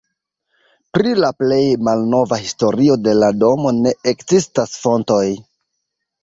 Pri 0.97 1.11
la 1.23 1.27
plej 1.41 1.59
malnova 1.87 2.39
historio 2.45 2.97
de 3.09 3.13
la 3.19 3.29
domo 3.45 3.75
ne 3.83 3.93
ekzistas 4.15 4.75
fontoj. 4.87 5.23